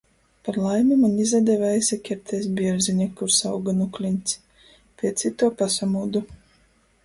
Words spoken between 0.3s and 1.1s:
Par laimi,